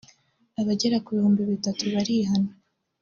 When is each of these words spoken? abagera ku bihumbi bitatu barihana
abagera 0.61 0.97
ku 1.03 1.09
bihumbi 1.15 1.41
bitatu 1.51 1.83
barihana 1.93 2.51